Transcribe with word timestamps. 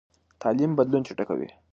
تعلیم 0.41 0.71
بدلون 0.77 1.01
چټکوي. 1.07 1.47